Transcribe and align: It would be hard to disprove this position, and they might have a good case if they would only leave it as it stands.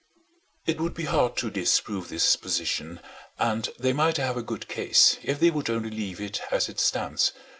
It 0.65 0.81
would 0.81 0.95
be 0.95 1.05
hard 1.05 1.37
to 1.37 1.51
disprove 1.51 2.09
this 2.09 2.35
position, 2.35 3.01
and 3.37 3.69
they 3.77 3.93
might 3.93 4.17
have 4.17 4.35
a 4.35 4.41
good 4.41 4.67
case 4.67 5.19
if 5.21 5.39
they 5.39 5.51
would 5.51 5.69
only 5.69 5.91
leave 5.91 6.19
it 6.19 6.41
as 6.51 6.67
it 6.69 6.79
stands. 6.79 7.33